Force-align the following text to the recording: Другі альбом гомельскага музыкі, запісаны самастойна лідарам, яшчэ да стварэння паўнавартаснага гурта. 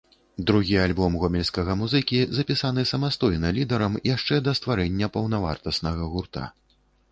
Другі 0.51 0.77
альбом 0.85 1.17
гомельскага 1.23 1.75
музыкі, 1.81 2.21
запісаны 2.39 2.87
самастойна 2.93 3.53
лідарам, 3.59 4.01
яшчэ 4.15 4.41
да 4.49 4.57
стварэння 4.63 5.13
паўнавартаснага 5.19 6.11
гурта. 6.15 6.51